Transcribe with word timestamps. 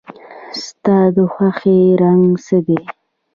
ستا 0.65 0.97
د 1.15 1.17
خوښې 1.33 1.77
رنګ 2.01 2.23
څه 2.45 2.57
دی؟ 2.67 2.79